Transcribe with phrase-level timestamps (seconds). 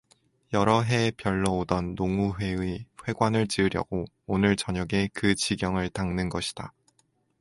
[0.51, 6.73] 여러 해 별러 오던 농우회의 회관을 지으려고 오늘 저녁에 그 지경을 닦는 것이다.